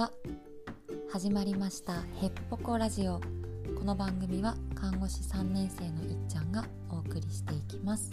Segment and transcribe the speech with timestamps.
[0.00, 0.10] は
[1.12, 1.92] 始まりました
[2.22, 3.20] へっぽこラジオ。
[3.78, 8.10] この番組は看護師3年生のいっちゃんがお送りしていきます。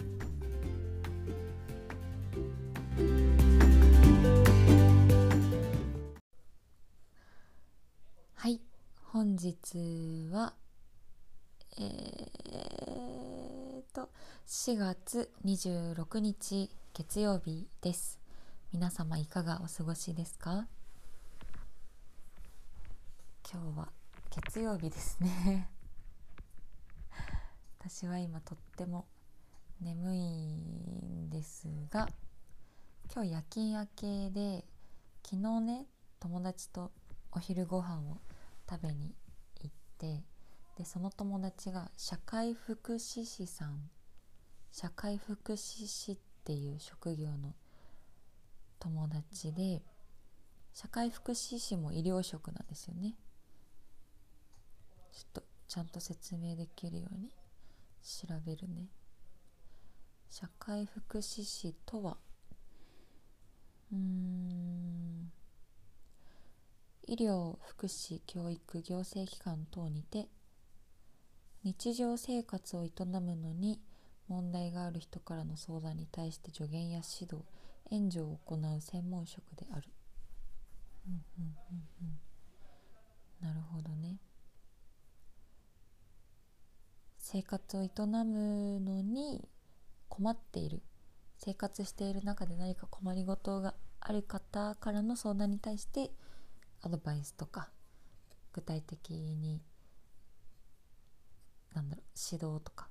[8.35, 8.59] はい
[9.05, 10.55] 本日は
[11.79, 14.09] えー、と
[14.45, 18.19] 4月26日月曜日です。
[18.73, 20.67] 皆様いかがお過ごしですか？
[23.49, 23.87] 今日は
[24.29, 25.69] 月曜日ですね。
[27.79, 29.07] 私は今とっても
[29.79, 32.09] 眠いんですが
[33.09, 34.65] 今日夜勤明けで
[35.23, 35.87] 昨日ね
[36.19, 36.91] 友達と
[37.31, 38.19] お昼ご飯を
[38.69, 39.15] 食べに
[39.61, 40.25] 行って
[40.75, 43.89] でその友達が社会福祉士さん
[44.73, 47.55] 社会福祉士っていう職業の
[48.77, 49.81] 友達で
[50.73, 53.15] 社会福祉士も医療職なんですよね。
[55.17, 57.31] ちょっとちゃんと説明できるように
[58.03, 58.85] 調べるね
[60.29, 62.17] 社会福祉士とは？
[63.91, 65.31] うん
[67.07, 70.27] 医療福祉教育行政機関等にて
[71.63, 73.81] 日常生活を営むのに
[74.27, 77.43] 問題がある人からの相談に対して助言や指導
[77.89, 79.89] 援助を行う専門職である。
[81.07, 82.07] うんうんうん
[83.41, 84.17] うん、なるほどね。
[87.29, 87.89] 生活を営
[88.23, 89.49] むのに
[90.07, 90.81] 困っている
[91.35, 96.09] 生活している中で何か困りごとがある方からの相談に対して
[96.81, 97.69] アドバイスとか
[98.53, 99.61] 具体的に
[101.75, 102.87] なんだろう指導とか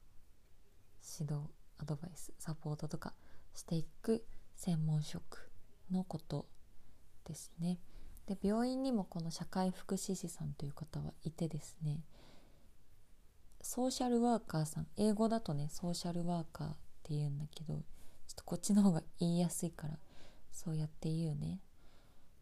[1.19, 3.15] 指導アドバイスサポートとか
[3.55, 4.23] していく
[4.55, 5.51] 専門職
[5.91, 6.45] のこと
[7.27, 7.79] ですね。
[8.27, 12.03] で病院にもこの社会福祉士さんという方はいてですね
[13.67, 14.87] ソーシャルワーカーさん。
[14.97, 16.71] 英語だとねソーシャルワーカーっ
[17.03, 17.83] て言うんだけどちょっ
[18.37, 19.99] とこっちの方が言いやすいから
[20.53, 21.59] そうやって言うね。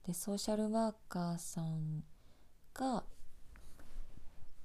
[0.06, 2.04] でソーシャルワーカーさん
[2.74, 3.04] が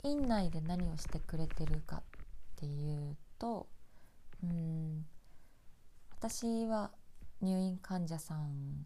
[0.04, 2.02] 院内で何をしてくれてるかっ
[2.58, 3.70] ていうと
[4.44, 5.06] うん
[6.12, 6.92] 私は
[7.42, 8.86] 入院患者さん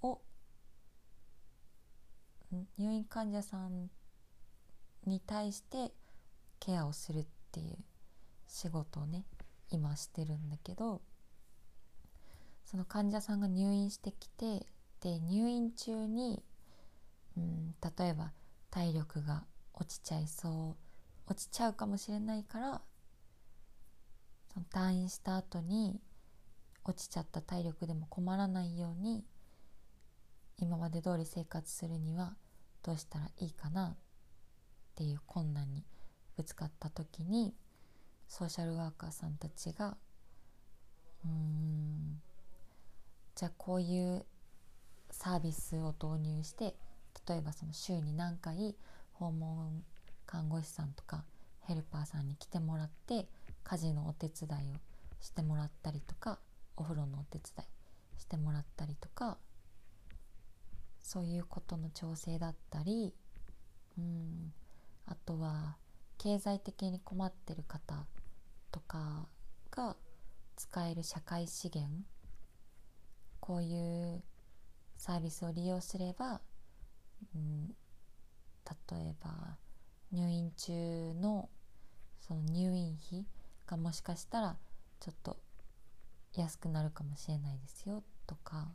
[0.00, 0.18] を
[2.78, 3.90] 入院患者さん
[5.08, 5.92] に対して
[6.60, 7.76] ケアをするっていう
[8.46, 9.24] 仕事をね
[9.70, 11.00] 今してるんだけど
[12.64, 14.66] その患者さんが入院してきて
[15.00, 16.42] で入院中に、
[17.36, 18.32] うん、例えば
[18.70, 19.44] 体力が
[19.74, 22.80] 落ちちゃいそう落ちちゃうかもしれないから
[24.52, 26.00] その退院した後に
[26.84, 29.24] 落ちちゃった体力でも困らないように
[30.58, 32.34] 今まで通り生活するには
[32.82, 33.96] どうしたらいいかな
[34.96, 35.84] っていう困難に
[36.38, 37.54] ぶつかった時に
[38.28, 39.98] ソーシャルワーカーさんたちが
[41.22, 42.18] うーん
[43.34, 44.24] じゃあこういう
[45.10, 46.74] サービスを導入して
[47.28, 48.74] 例えばその週に何回
[49.12, 49.84] 訪問
[50.24, 51.24] 看護師さんとか
[51.60, 53.28] ヘルパーさんに来てもらって
[53.64, 54.74] 家事のお手伝いを
[55.20, 56.38] してもらったりとか
[56.74, 59.36] お風呂のお手伝いしてもらったりとか
[61.02, 63.12] そういうことの調整だったり
[63.98, 64.52] うん
[65.06, 65.76] あとは
[66.18, 68.06] 経済的に困ってる方
[68.72, 69.28] とか
[69.70, 69.96] が
[70.56, 72.02] 使える社会資源
[73.40, 74.22] こういう
[74.96, 76.40] サービスを利用すれば、
[77.34, 79.56] うん、例えば
[80.12, 81.48] 入院中の
[82.20, 83.24] その入院費
[83.66, 84.56] がもしかしたら
[84.98, 85.36] ちょっと
[86.34, 88.68] 安くなるかもしれないですよとか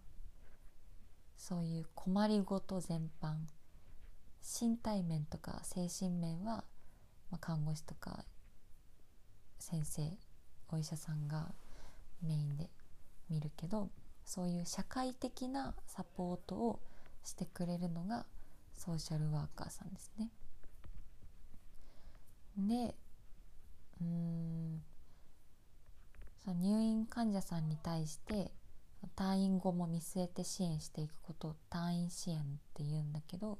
[1.35, 3.33] そういう困りごと全般
[4.43, 6.63] 身体面とか精神面は、
[7.29, 8.25] まあ、看護師とか
[9.59, 10.01] 先生
[10.69, 11.51] お医者さんが
[12.21, 12.69] メインで
[13.29, 13.89] 見るけど
[14.25, 16.79] そういう社会的なサポートを
[17.23, 18.25] してくれるのが
[18.73, 20.29] ソーシャルワーカーさんですね。
[22.57, 22.95] で
[24.01, 24.81] うん
[26.43, 28.51] その入院患者さんに対して
[29.15, 32.41] 退院後も見据えて支援していくことを退院支援っ
[32.73, 33.59] て言うんだけど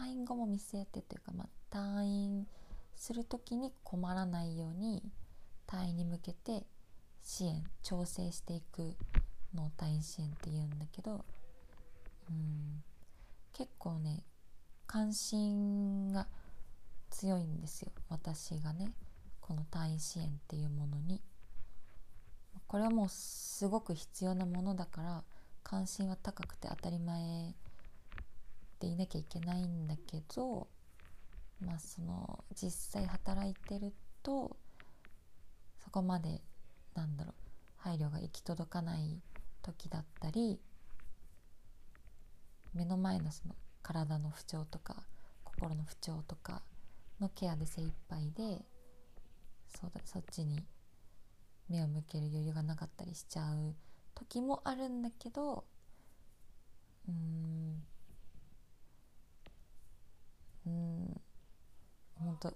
[0.00, 2.46] 退院後も見据えてというか、まあ、退院
[2.94, 5.02] する時に困らないように
[5.66, 6.64] 退院に向けて
[7.22, 8.94] 支援調整していく
[9.54, 11.24] のを退院支援って言うんだけど
[12.30, 12.82] うん
[13.52, 14.24] 結構ね
[14.86, 16.26] 関心が
[17.10, 17.92] 強いんですよ。
[18.08, 18.92] 私がね
[19.40, 21.20] この退院支援っていうものに。
[22.66, 25.24] これはもうすごく必要なものだから
[25.62, 27.54] 関心は高くて当たり前
[28.82, 30.66] でいなきゃいけないんだけど
[31.64, 32.70] まあその実
[33.00, 33.92] 際働いてる
[34.24, 34.56] と
[35.78, 36.40] そこまで
[36.94, 37.34] なんだろう
[37.76, 39.20] 配慮が行き届かない
[39.62, 40.58] 時だったり
[42.74, 45.04] 目の前のその体の不調とか
[45.44, 46.62] 心の不調とか
[47.20, 48.64] のケアで精一杯で
[49.68, 50.64] そうだそっちに
[51.68, 53.74] 目を向ける余裕がなかったりしちゃう
[54.14, 55.64] 時もあるんだけど
[57.08, 57.82] うーん
[60.66, 61.20] うーん
[62.24, 62.54] 本当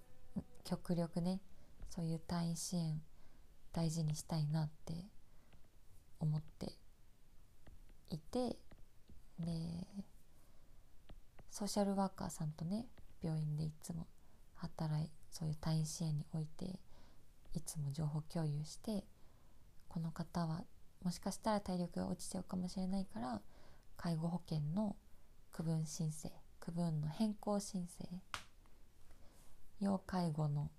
[0.67, 1.41] 極力ね
[1.89, 3.01] そういう退院支援
[3.73, 4.95] 大事にしたいなって
[6.19, 6.73] 思って
[8.11, 8.57] いて
[9.39, 9.87] で
[11.51, 12.87] ソーシャルワーカーさんとね
[13.23, 14.07] 病院でいつも
[14.57, 16.81] 働いそういう退院支援において
[17.55, 19.05] いつも情報共有して
[19.89, 20.65] この方は
[21.05, 23.41] もしかしたら体力が落ちちゃうかもしれないから
[23.97, 24.97] 介護保険の
[25.53, 28.09] 区分申請区分の変更申請
[29.81, 30.71] 要介護の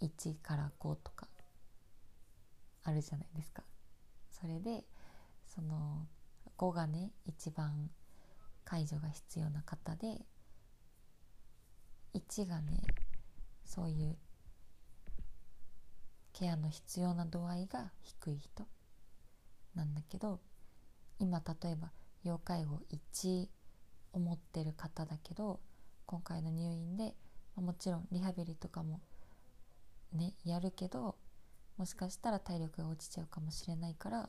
[0.00, 1.28] 1から5とか
[2.84, 3.62] あるじゃないですか。
[4.30, 4.84] それで
[5.46, 6.06] その
[6.58, 7.90] 5がね一番
[8.64, 10.24] 介助が必要な方で
[12.14, 12.82] 1がね
[13.64, 14.16] そういう
[16.32, 18.66] ケアの必要な度合いが低い人
[19.74, 20.40] なんだけど
[21.18, 21.92] 今例えば
[22.24, 23.48] 要介護1
[24.12, 25.60] を持ってる方だけど
[26.06, 27.14] 今回の入院で、
[27.56, 29.00] もちろんリハビリとかも
[30.12, 31.16] ねやるけど
[31.76, 34.28] もしかしたら体力が落ちちゃうかもしれないから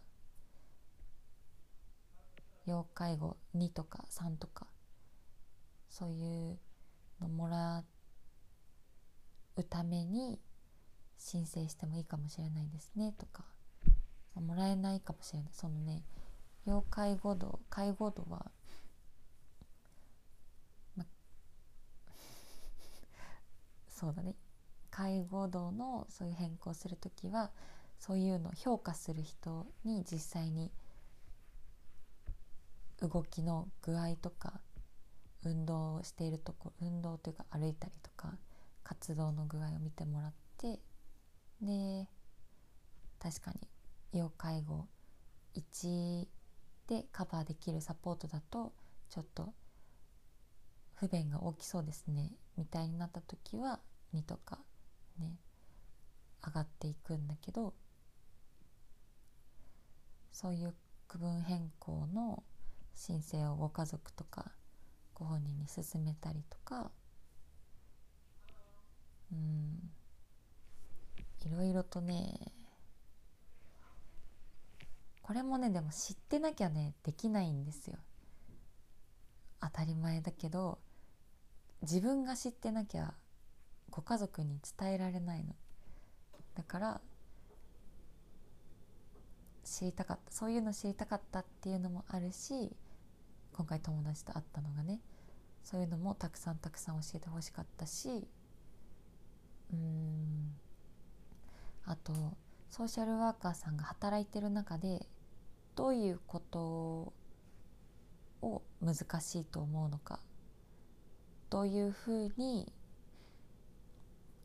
[2.65, 4.67] 要介護2とか3とか
[5.89, 6.57] そういう
[7.21, 7.83] のもら
[9.55, 10.39] うために
[11.17, 13.45] 申請してもいいかもしれないですねとか。
[14.41, 15.49] もらえないかもしれない。
[15.53, 16.03] そのね
[16.65, 18.51] 要介護度介護度は、
[24.03, 24.35] そうだね。
[24.91, 27.51] 介護度のそういう変更する時は
[27.97, 30.71] そういうのを評価する人に実際に
[33.00, 34.59] 動きの具合とか
[35.45, 38.33] 運動をしているとこ運動というか歩いたりとか
[38.83, 40.79] 活動の具合を見てもらって
[41.61, 42.06] で
[43.19, 43.69] 確かに
[44.11, 44.85] 要介護
[45.56, 46.27] 1
[46.88, 48.73] でカバーできるサポートだと
[49.09, 49.53] ちょっと
[50.95, 53.79] 不便が大きそうですねみたいになった時は
[54.13, 54.60] 2とか
[55.19, 55.38] ね
[56.45, 57.74] 上がっていくんだけど
[60.31, 60.74] そういう
[61.07, 62.44] 区分変更の
[62.95, 64.51] 申請をご家族とか
[65.13, 66.92] ご本人に勧めたりとか
[69.31, 69.92] うん
[71.45, 72.51] いろいろとね
[75.21, 77.98] これもねでも知ってなきゃねできないんですよ。
[79.62, 80.80] 当たり前だけど
[81.81, 83.13] 自分が知ってなきゃ
[83.95, 85.54] ご家族に伝えられないの。
[86.56, 87.01] だから
[89.63, 90.31] 知りたかった。
[90.31, 92.75] そういうの知りたかったっていうのもあるし
[93.54, 95.00] 今回友達と会ったのがね
[95.62, 98.28] そういうのもたくさんたくさん教えてほしかったし
[99.72, 100.56] うん
[101.86, 102.13] あと
[102.69, 105.06] ソーシャルワーカーさんが働いてる中で
[105.76, 107.14] どういうこと
[108.42, 110.19] を難しいと思うのか
[111.52, 112.73] どういうふうに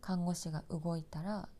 [0.08, 1.50] 看護師が動いたら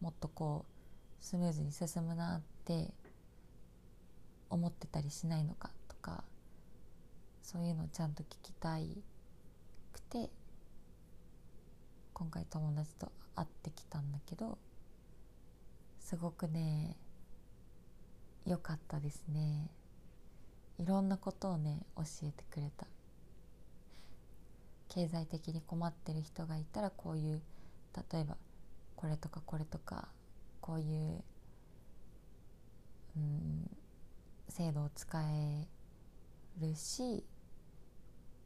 [0.00, 2.92] もっとこうスムーズに進むなって
[4.50, 6.24] 思ってたりしないのかとか
[7.40, 9.00] そういうのをちゃんと聞きたい
[9.92, 10.28] くて
[12.14, 14.58] 今回友達と会ってきたんだけど
[16.00, 16.96] すごくね
[18.44, 19.70] 良かったですね。
[20.78, 22.88] いろんなことをね教えてくれた。
[24.88, 27.40] 経済的に困ってる人がいたらこういう
[28.12, 28.36] 例えば
[28.96, 30.08] これとかこれとか
[30.60, 31.22] こういう
[33.16, 33.70] うん
[34.48, 35.68] 制度を使え
[36.60, 37.24] るし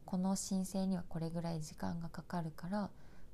[0.05, 2.89] この申請にはこれぐらい時間がかかるから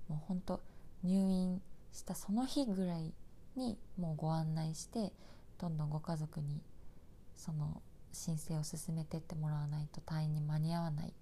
[0.08, 0.62] もうほんと
[1.04, 1.62] 入院
[1.92, 3.12] したその日ぐらい
[3.56, 5.12] にもうご案内して
[5.58, 6.62] どんどんご家族に
[7.36, 11.14] その申請を進めてってもらわないと退院に間に合わない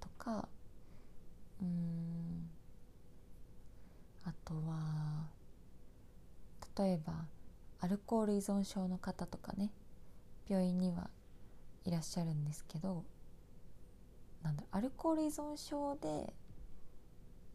[0.00, 0.48] とか
[1.62, 2.50] うん。
[4.24, 5.28] あとは
[6.76, 7.26] 例えば
[7.80, 9.70] アルコール依存症の方とかね
[10.48, 11.08] 病院には
[11.84, 13.04] いらっしゃるんですけど
[14.42, 16.32] なんだアルコール依存症で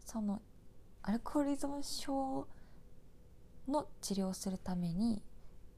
[0.05, 0.41] その
[1.03, 2.47] アルコール依存症
[3.67, 5.21] の治療をするために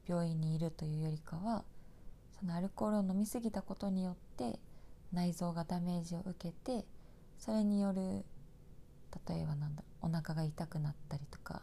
[0.06, 1.64] 病院にいるというよりかは
[2.38, 4.58] そのアルコールを飲み過ぎたことによって
[5.12, 6.84] 内臓がダメージを受けて
[7.44, 8.24] それによる
[9.28, 11.60] 例えばなんだお腹が痛くなったりとか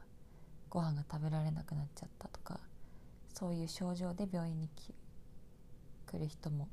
[0.70, 2.60] ご飯が食べられなくなっちゃったとか
[3.34, 4.70] そういう症状で病院に
[6.06, 6.70] 来る人も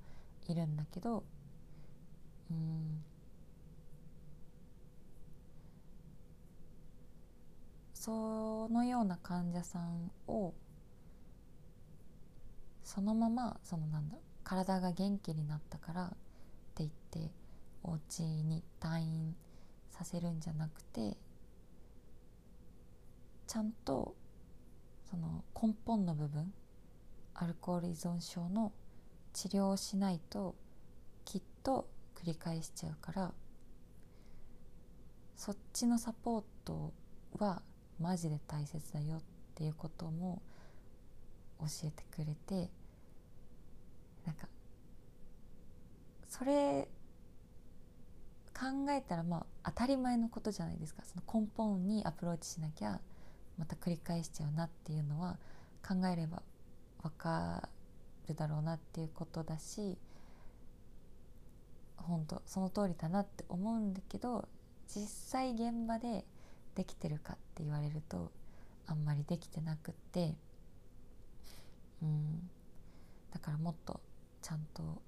[0.47, 1.25] いるんだけど
[2.51, 3.03] うん
[7.95, 10.53] そのような患者さんを
[12.85, 16.17] そのままそのなんだ体が元気になったからって
[16.81, 17.38] 言って
[17.89, 19.35] お家に退院
[19.91, 21.17] させるんじゃなくて
[23.47, 24.15] ちゃんと
[25.11, 26.53] その根本の部分
[27.35, 28.73] アルコール依存症の
[29.33, 30.55] 治療をしないと
[31.25, 33.33] きっと繰り返しちゃうから
[35.37, 36.93] そっちのサポート
[37.39, 37.63] は
[37.99, 39.21] マジで大切だよっ
[39.55, 40.43] ていうことも
[41.61, 42.71] 教えてくれて
[44.27, 44.47] なんか
[46.29, 46.87] それ
[48.59, 51.03] 考えたらまあ当たり前のことじゃないですか。
[51.05, 53.01] その根本にアプローチしなきゃ
[53.57, 55.39] また繰り返しちゃうなっていうのは
[55.87, 56.43] 考えれば
[57.03, 57.69] 分か
[58.29, 59.97] るだろうなっていうことだし
[61.97, 64.49] 本当その通りだなって思うんだけど
[64.87, 66.25] 実際現場で
[66.75, 68.31] できてるかって言われると
[68.87, 70.35] あんまりできてなくって
[72.03, 72.51] うん。
[73.33, 74.01] だからもっと
[74.43, 75.03] ちゃんと、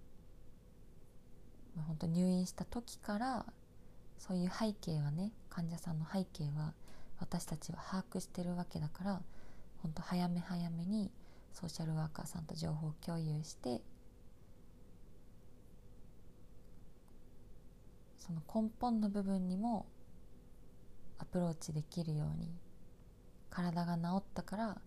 [1.76, 3.46] 本当入院した時から
[4.18, 6.74] そういう背景はね患者さんの背景は
[7.18, 9.22] 私たちは把握してるわけだから
[9.82, 11.10] 本当早め早めに
[11.52, 13.80] ソーシャルワーカーさんと情報共有して
[18.18, 19.86] その根本の部分にも
[21.18, 22.48] アプローチできるように
[23.50, 24.78] 体が治ったから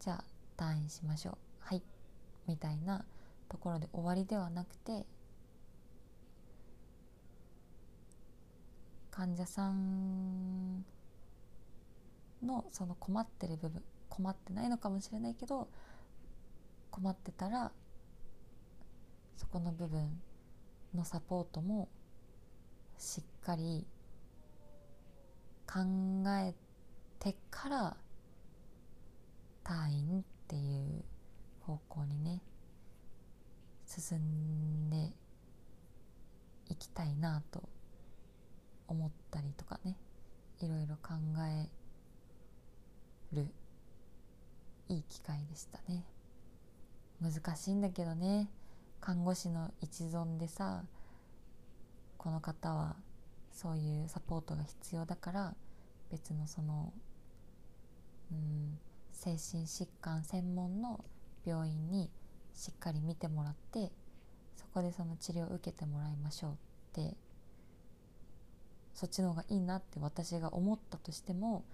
[0.00, 0.24] じゃあ
[0.56, 1.36] 退院しましょう。
[1.60, 1.82] はい。
[2.46, 3.04] みたいな
[3.48, 5.06] ところで終わりではなくて
[9.18, 10.84] 患者さん
[12.40, 15.66] のその困ってる部分困ってないのかもしれないけど
[16.92, 17.72] 困ってたら
[19.36, 20.20] そこの部分
[20.94, 21.88] のサポートも
[22.96, 23.84] しっかり
[25.66, 25.80] 考
[26.40, 26.54] え
[27.18, 27.96] てから
[29.64, 31.04] 退院っていう
[31.62, 32.40] 方向にね
[33.84, 35.12] 進んで
[36.68, 37.68] いきたいなと
[38.88, 39.96] 思ったりとかね
[40.60, 41.14] いろいろ考
[41.46, 41.68] え
[43.36, 43.46] る
[44.88, 46.04] いい機会でしたね。
[47.20, 48.48] 難しいんだけどね
[49.00, 50.84] 看護師の一存でさ
[52.16, 52.96] この方は
[53.52, 55.54] そういうサポートが必要だから
[56.10, 56.92] 別のその
[58.30, 58.78] うん
[59.12, 61.04] 精神疾患専門の
[61.44, 62.08] 病院に
[62.54, 63.90] しっかり見てもらって
[64.54, 66.54] そこでその治療を受けてもらいましょうっ
[66.92, 67.16] て
[68.98, 71.64] そっちの方がいいなって私が思ったとしても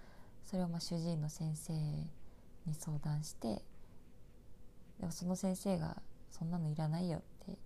[0.45, 2.11] それをまあ主治医の先生に
[2.79, 3.63] 相談して
[5.01, 7.57] でもその先生が「そんなのいらないよ」って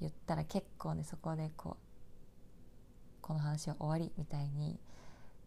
[0.00, 4.80] 言ったら結構ねそこでこうこの話は終わりみたいに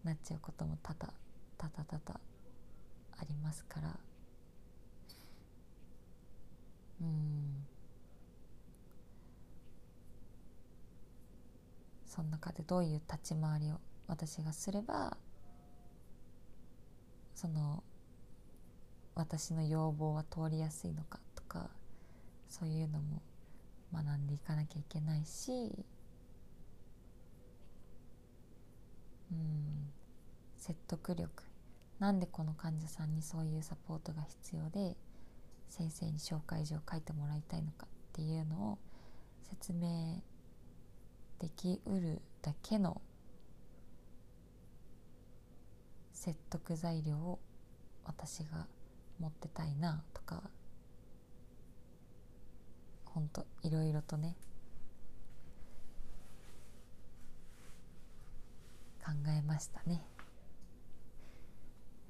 [0.03, 1.11] なっちゃうことも多々
[1.57, 2.19] 多々多々
[3.17, 3.99] ありますから。
[7.01, 7.65] うん。
[12.09, 15.15] その中でどういう立ち回りを私がすれば
[17.35, 17.83] その
[19.13, 21.69] 私の要望は通りやすいのかとか
[22.49, 23.21] そういうのも
[23.93, 25.51] 学んでいかなきゃいけないし
[29.31, 29.93] うん
[30.57, 31.43] 説得力。
[31.99, 34.95] なんでこの患者さんにそういうサポートが必要で
[35.67, 38.77] 先生に紹介状を書いてもらいたいのかっていうのを
[39.49, 40.21] 説明
[41.39, 43.01] できうるだけの
[46.13, 47.39] 説得材料を
[48.05, 48.67] 私が
[49.19, 50.43] 持ってたいなとか
[53.05, 54.35] ほんといろいろとね
[59.03, 60.03] 考えましたね。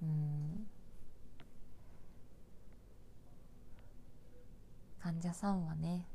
[0.02, 0.68] うん。
[5.02, 6.06] 患者さんはね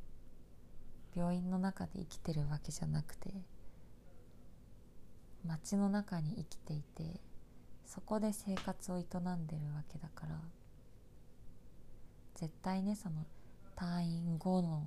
[1.14, 3.30] 病院の中で生きてるわけじゃなくて
[5.46, 7.20] 街の中に生きていて
[7.84, 10.40] そこで生活を営んでるわけだから
[12.34, 13.26] 絶対ねその
[13.76, 14.84] 退院後の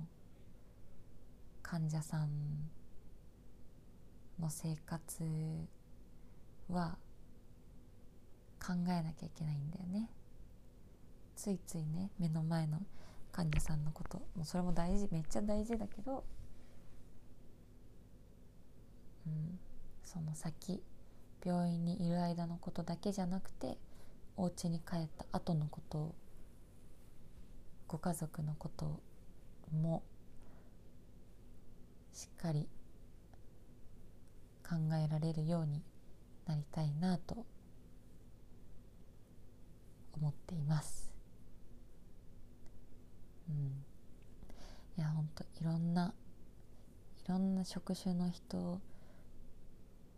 [1.62, 2.28] 患者さん
[4.40, 5.22] の生活
[6.68, 6.98] は
[8.60, 10.10] 考えなきゃいけないんだよね。
[11.36, 12.80] ついついね目の前の
[13.32, 14.18] 患者さんのこと。
[14.34, 16.24] もうそれも大事めっちゃ大事だけど、
[19.26, 19.58] うん、
[20.04, 20.82] その先
[21.44, 23.78] 病院にいる間のことだけじゃなくて
[24.36, 26.14] お家に帰った後のことを
[27.86, 29.00] ご家族のこと
[29.72, 30.02] も
[32.12, 32.68] しっかり
[34.68, 35.82] 考えられるように
[36.46, 37.46] なりたいなと
[40.12, 41.07] 思っています。
[43.48, 43.84] うん、
[44.96, 46.14] いやほんといろんな
[47.24, 48.80] いろんな職種の人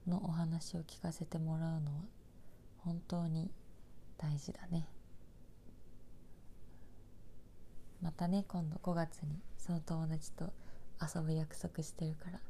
[0.06, 2.02] のお話を聞かせてもらうのは
[2.78, 3.50] 本当に
[4.18, 4.88] 大事だね。
[8.02, 10.52] またね今度5月にその友達と
[11.00, 12.40] 遊ぶ約束してるから、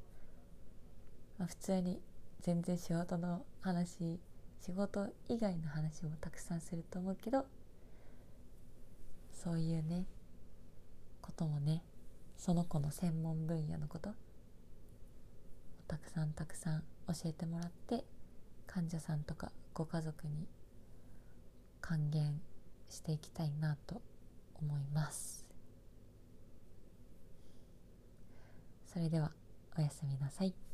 [1.39, 2.01] まあ、普通に
[2.41, 4.21] 全然仕事の話
[4.61, 7.47] 仕事以外の話もたくさんすると思うけど
[9.33, 10.05] そういうね
[11.21, 11.83] こともね
[12.37, 14.11] その子の専門分野のこと
[15.89, 18.05] たくさんたくさん教えてもらって
[18.67, 20.47] 患者さんとかご家族に
[21.81, 22.41] 還元
[22.89, 24.01] していきたいなと
[24.61, 25.45] 思います
[28.93, 29.33] それでは
[29.79, 30.70] おやすみなさい。